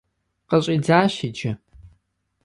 [0.49, 1.51] Къыщӏидзащ иджы!